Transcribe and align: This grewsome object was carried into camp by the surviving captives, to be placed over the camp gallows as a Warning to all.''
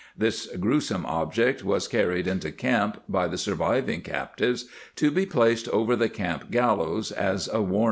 This 0.17 0.47
grewsome 0.59 1.05
object 1.05 1.63
was 1.63 1.87
carried 1.87 2.25
into 2.25 2.51
camp 2.51 3.03
by 3.07 3.27
the 3.27 3.37
surviving 3.37 4.01
captives, 4.01 4.65
to 4.95 5.11
be 5.11 5.27
placed 5.27 5.69
over 5.69 5.95
the 5.95 6.09
camp 6.09 6.49
gallows 6.49 7.11
as 7.11 7.47
a 7.49 7.61
Warning 7.61 7.69
to 7.71 7.75
all.'' 7.75 7.79